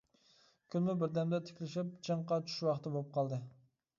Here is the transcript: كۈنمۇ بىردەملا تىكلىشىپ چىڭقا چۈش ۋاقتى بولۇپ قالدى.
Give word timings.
كۈنمۇ 0.75 0.93
بىردەملا 1.01 1.39
تىكلىشىپ 1.49 1.91
چىڭقا 2.09 2.39
چۈش 2.47 2.57
ۋاقتى 2.71 2.95
بولۇپ 2.95 3.15
قالدى. 3.19 3.43